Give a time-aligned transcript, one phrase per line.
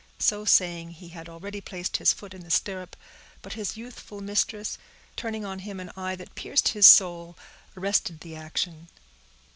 [0.17, 2.95] So saying, he had already placed his foot in the stirrup,
[3.43, 4.79] but his youthful mistress,
[5.15, 7.37] turning on him an eye that pierced his soul,
[7.77, 8.87] arrested the action.